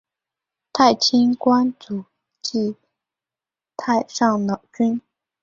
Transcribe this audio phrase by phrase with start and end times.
[0.73, 2.05] 太清观主
[2.41, 2.75] 祀
[3.77, 4.99] 太上老君。